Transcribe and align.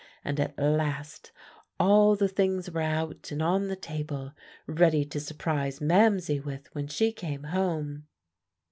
And 0.25 0.39
at 0.39 0.57
last 0.57 1.31
all 1.79 2.15
the 2.15 2.27
things 2.27 2.71
were 2.71 2.81
out 2.81 3.29
and 3.31 3.39
on 3.39 3.67
the 3.67 3.75
table 3.75 4.33
ready 4.65 5.05
to 5.05 5.19
surprise 5.19 5.79
Mamsie 5.79 6.39
with 6.39 6.73
when 6.73 6.87
she 6.87 7.11
came 7.11 7.43
home. 7.43 8.07